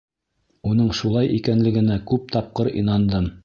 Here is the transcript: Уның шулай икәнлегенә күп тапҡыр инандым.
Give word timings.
Уның 0.69 0.87
шулай 1.01 1.29
икәнлегенә 1.35 1.99
күп 2.13 2.29
тапҡыр 2.37 2.75
инандым. 2.85 3.35